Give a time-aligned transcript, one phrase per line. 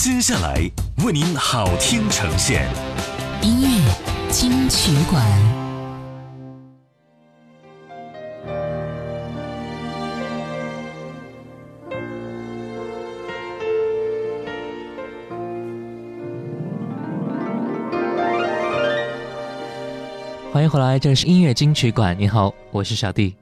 [0.00, 0.54] 接下来
[1.04, 2.68] 为您好听呈现，
[3.42, 3.78] 音乐
[4.30, 5.20] 金曲馆。
[20.52, 22.16] 欢迎回来，这里是音乐金曲馆。
[22.16, 23.34] 你好，我是小弟。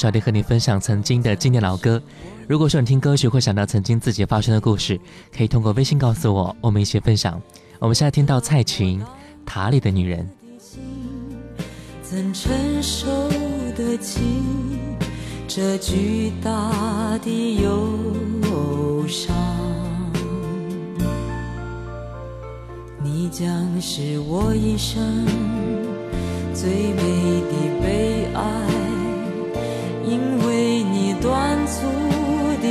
[0.00, 2.00] 小弟和你分享曾经的经典老歌。
[2.48, 4.98] 如果说你听歌曲会想到曾经自己发生的故事，
[5.30, 7.38] 可以通过微信告诉我，我们一起分享。
[7.78, 9.02] 我们现在听到蔡琴
[9.44, 10.26] 《塔里的女人》。
[10.74, 13.08] 你的的承受
[13.76, 14.20] 得起
[15.46, 16.72] 这巨大
[17.62, 19.34] 忧伤？
[23.30, 24.98] 将是我一生
[26.54, 28.79] 最美悲哀。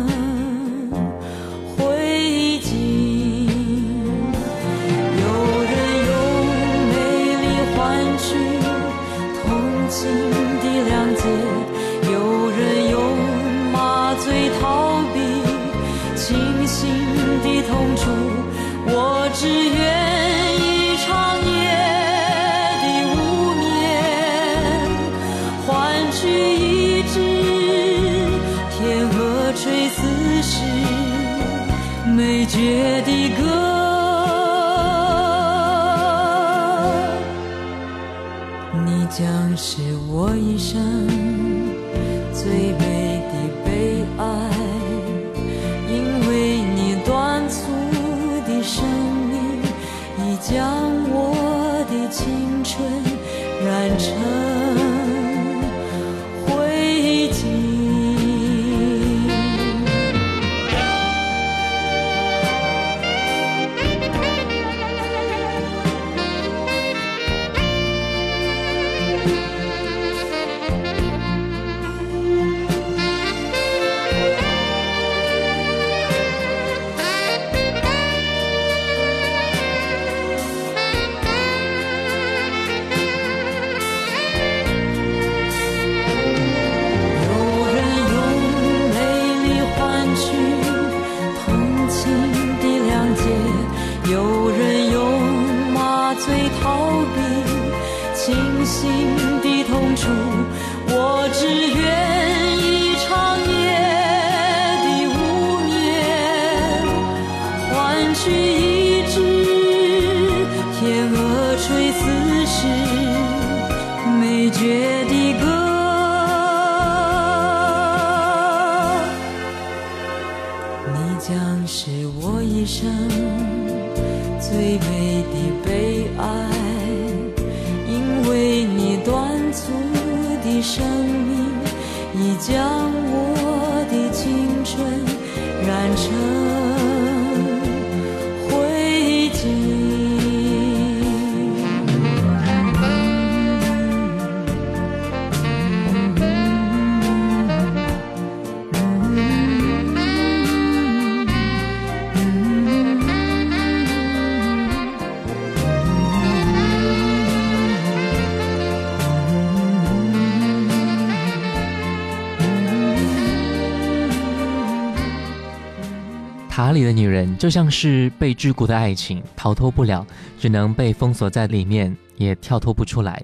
[166.85, 170.06] 的女人就像是被桎梏的爱情，逃脱不了，
[170.40, 173.22] 只能被封锁在里面，也跳脱不出来。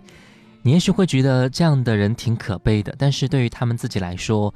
[0.64, 4.54] 你也许会觉得这样的人挺可悲的，但是对于他们自己来说，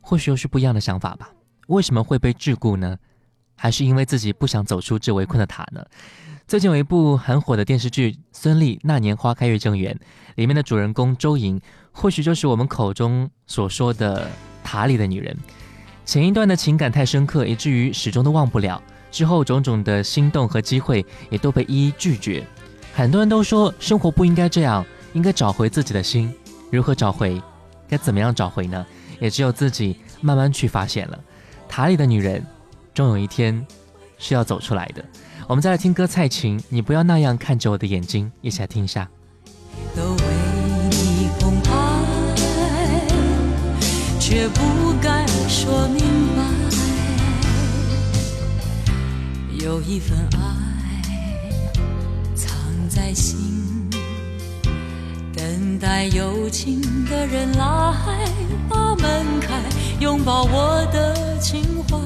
[0.00, 1.30] 或许又是不一样的想法吧。
[1.68, 2.96] 为什么会被桎梏呢？
[3.58, 5.82] 还是因为自己不想走出这围困的塔呢？
[6.46, 9.94] 最近有一部很火的电视剧《孙俪那年花开月正圆》，
[10.36, 11.60] 里面的主人公周莹，
[11.90, 14.30] 或许就是我们口中所说的
[14.62, 15.36] 塔里的女人。
[16.06, 18.80] 前一段的情感太深刻，以至于始终都忘不了。
[19.10, 22.46] 之后种种的心动和机会也都被一一拒绝。
[22.94, 26.32] 很多人都说，生活不应该这样，应该找回自己的心。
[26.70, 27.42] 如何找回？
[27.88, 28.86] 该怎么样找回呢？
[29.18, 31.18] 也只有自己慢慢去发现了。
[31.68, 32.44] 塔里的女人，
[32.94, 33.64] 终有一天
[34.16, 35.04] 是要走出来的。
[35.48, 38.30] 我们再来听歌，蔡琴，你不要那样看着我的眼睛。
[38.42, 39.06] 一起来听一下。
[45.58, 46.00] 说明
[46.36, 46.42] 白，
[49.64, 51.02] 有一份爱
[52.34, 52.50] 藏
[52.90, 53.38] 在心，
[55.34, 57.96] 等待有情的人来
[58.68, 59.54] 把门开，
[59.98, 61.96] 拥抱我的情怀，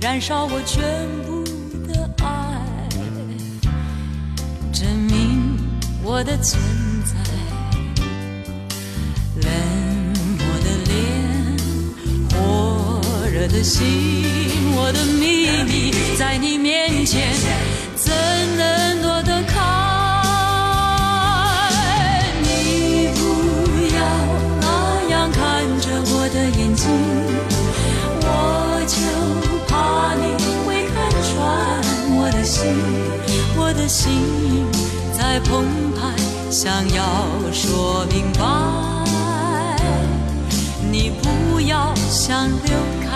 [0.00, 0.82] 燃烧我全
[1.24, 1.44] 部
[1.86, 2.60] 的爱，
[4.72, 5.56] 证明
[6.02, 6.60] 我的存
[7.04, 7.57] 在。
[13.40, 13.86] 我的心，
[14.76, 17.28] 我的秘密，在你面前
[17.94, 18.12] 怎
[18.56, 21.70] 能躲得开？
[22.42, 24.02] 你不要
[24.60, 25.40] 那样看
[25.78, 26.90] 着我的眼睛，
[28.22, 28.26] 我
[28.88, 28.98] 就
[29.68, 30.34] 怕你
[30.66, 30.96] 会看
[31.30, 31.30] 穿
[32.18, 32.64] 我的心。
[33.56, 34.18] 我的心
[35.16, 35.64] 在澎
[35.94, 36.10] 湃，
[36.50, 37.04] 想要
[37.52, 38.42] 说明白，
[40.90, 43.07] 你不要想留开。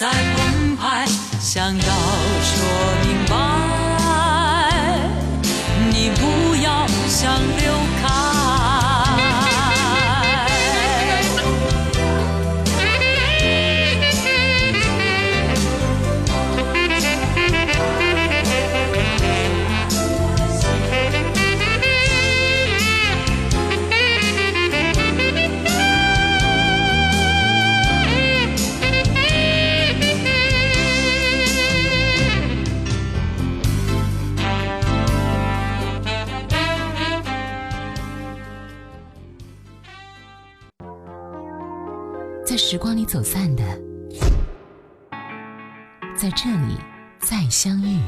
[0.00, 1.04] 在澎湃，
[1.38, 2.19] 想要。
[42.70, 43.64] 时光里走散的，
[46.16, 46.76] 在这里
[47.18, 47.98] 再相遇。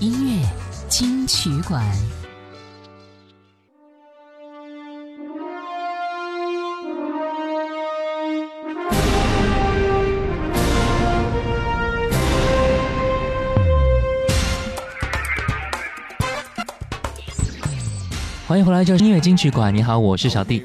[0.00, 0.46] 音乐
[0.90, 1.82] 金曲馆，
[18.46, 19.74] 欢迎回来，这是音乐金曲馆。
[19.74, 20.64] 你好，我是小弟。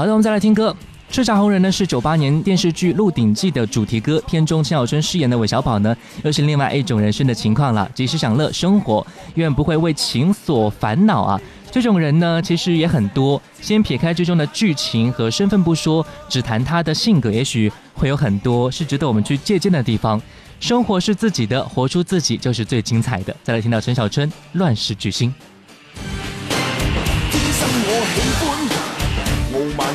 [0.01, 0.75] 好，的，我们再来听歌，
[1.15, 7.87] 《叱咤红人》呢是九八年电视剧《鹿鼎记》的主题歌，片中陈小春饰演的韦小宝呢，又是另外一种人生的情况了。
[7.95, 11.39] 及时享乐，生活永远不会为情所烦恼啊！
[11.71, 13.43] 这种人呢，其实也很多。
[13.61, 20.19] 先撇开剧中的剧情和身份不说，只谈他的性格，也许会有很多是值得我们去借鉴的地方。
[20.61, 23.37] 生活是自己的，活出自己就是最精彩的。
[23.45, 25.29] 再来听到陈小春，《乱世巨星》。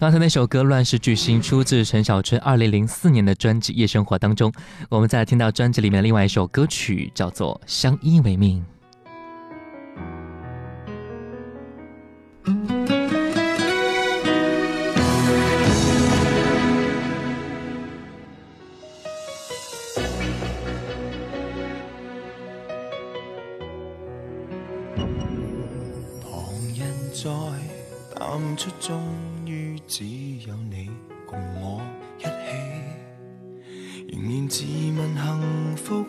[0.00, 4.52] 刚才那首歌《乱世巨星》出自陈小春2004年的专辑《夜生活》当中，
[4.88, 8.60] 我们再来听到专辑里面另外一首歌曲，叫做《相依为命》。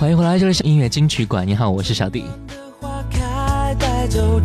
[0.00, 1.46] 欢迎回来，这里是音乐金曲馆。
[1.46, 2.22] 你好，我是小弟。
[2.48, 4.40] 的花开带走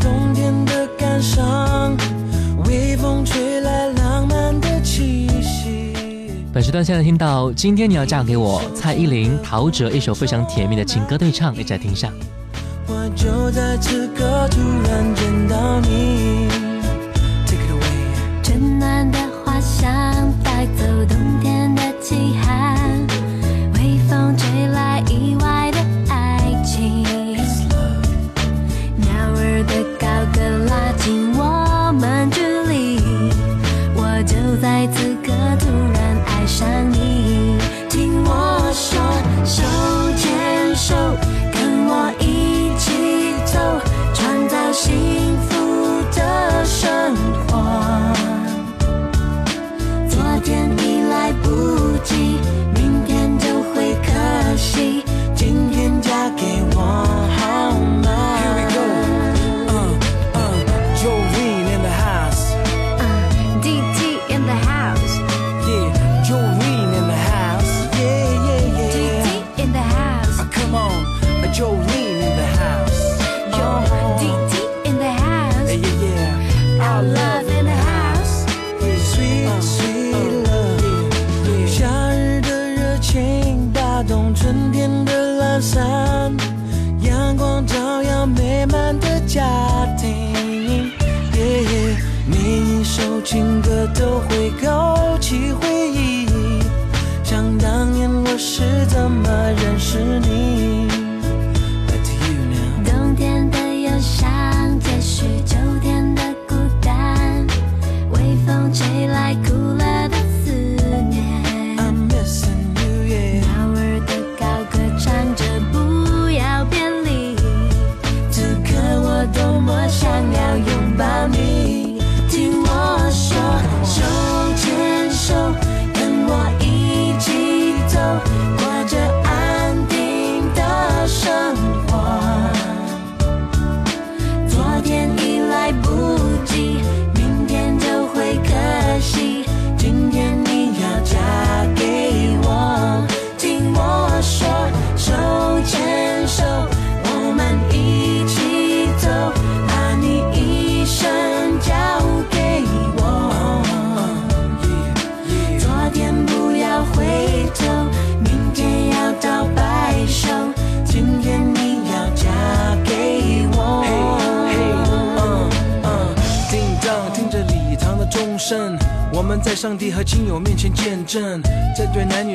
[6.51, 12.09] 本时段现在听到《今天你要嫁给我》，蔡依林、陶喆一首非常甜蜜的情歌对唱，起来听一下。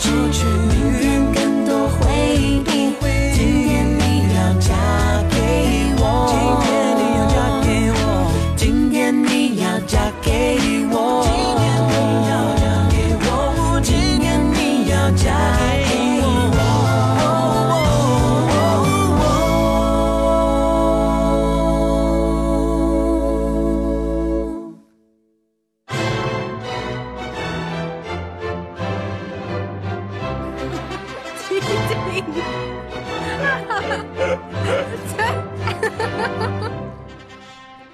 [0.00, 0.99] 结局。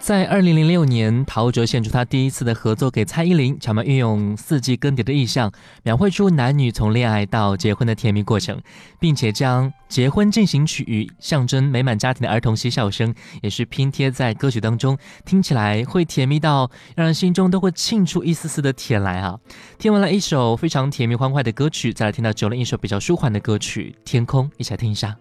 [0.07, 5.51] 在二零零六年，陶喆献出他第一次的合作给蔡依林，巧妙运用四季更迭的意象，
[5.83, 8.57] 描绘出男女从恋爱到结婚的甜蜜过程，
[9.01, 19.37] 并且将结婚进行曲与象征美满家庭的儿童嬉笑声，也是拼贴在歌曲当中，听起来会甜蜜到让人心中都会沁出一丝丝的甜来啊！
[19.77, 25.17] 听完了一首非常甜蜜欢快的歌曲，再来听到九零一首比较舒缓的歌曲《天空》，一起来听一下。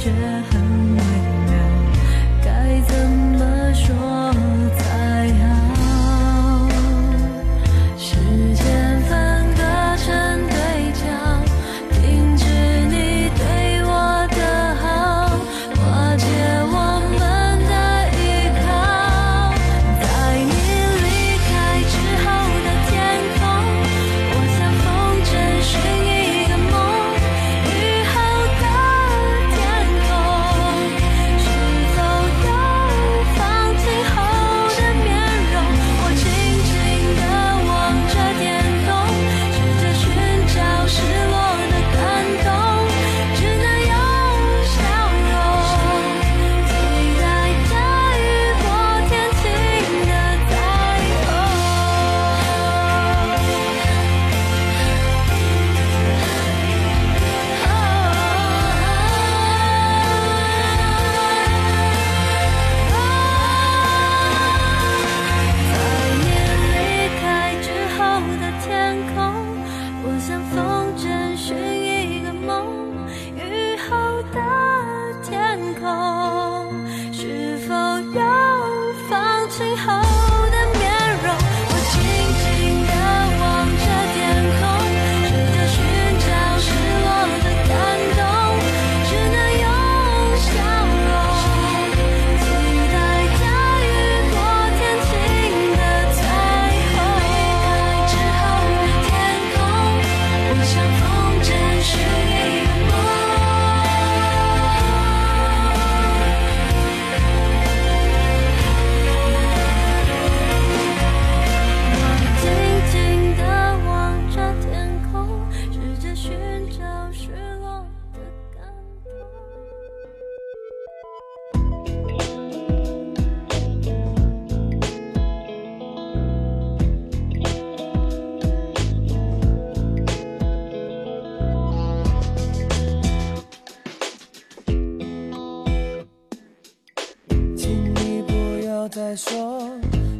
[0.00, 0.49] 却。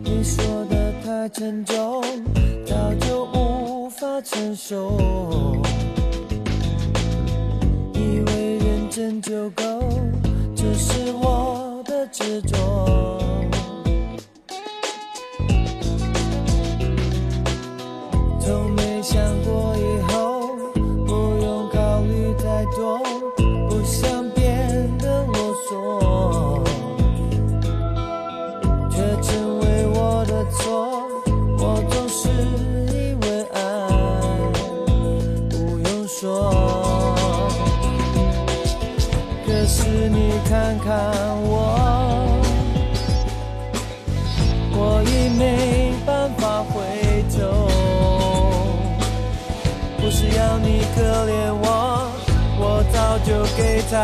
[0.03, 2.03] 你说的太沉重，
[2.67, 4.97] 早就无法承受。
[7.95, 9.63] 以为认真就够，
[10.57, 12.59] 这是我的执着。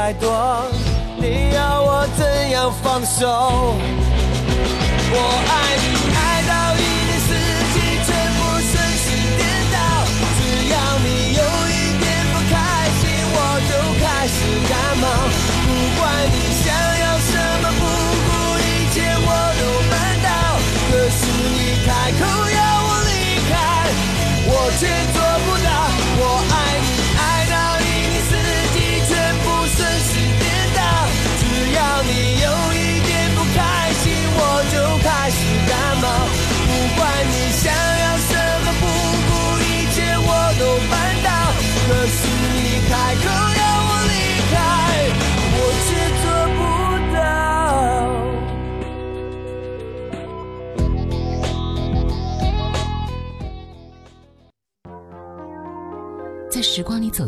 [0.07, 0.31] 太多，
[1.17, 3.27] 你要我怎样放手？
[5.11, 5.96] 我爱你。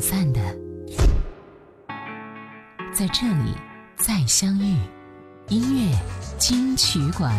[0.00, 0.40] 散的，
[2.92, 3.54] 在这里
[3.96, 4.76] 再相遇。
[5.48, 5.98] 音乐
[6.38, 7.32] 金曲馆。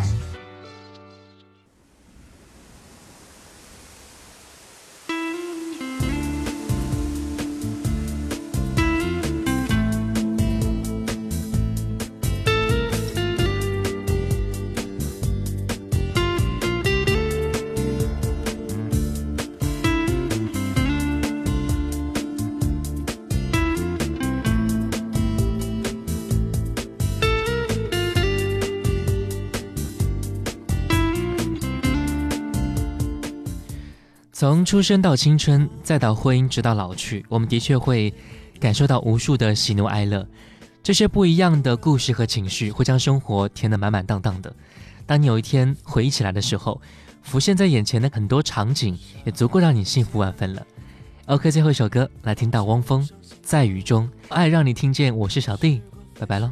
[34.39, 38.13] 从出生到青春，再到婚姻，直到老去，我们的确会
[38.57, 40.25] 感受到无数的喜怒哀乐。
[40.81, 44.55] 这些不一样的故事和情绪，会将生活填得满满当当的。
[45.05, 46.81] 当你有一天回忆起来的时候，
[47.21, 50.65] 浮现在眼前的很多场景，也足够让你幸福万分了。
[51.25, 53.05] OK，最后一首歌，来听到汪峰
[53.41, 55.81] 在雨中，爱让你听见，我是小弟，
[56.17, 56.49] 拜拜喽。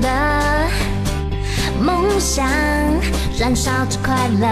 [0.00, 0.66] 的
[1.80, 2.44] 梦想
[3.38, 4.46] 燃烧着快乐，